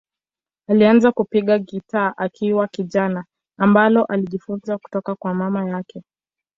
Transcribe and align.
Alianza 0.69 1.11
kupiga 1.11 1.59
gitaa 1.59 2.13
akiwa 2.17 2.67
kijana, 2.67 3.25
ambalo 3.59 4.05
alijifunza 4.05 4.77
kutoka 4.77 5.15
kwa 5.15 5.33
mama 5.33 5.69
yake. 5.69 6.03